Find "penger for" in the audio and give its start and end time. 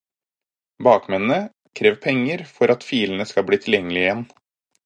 2.07-2.75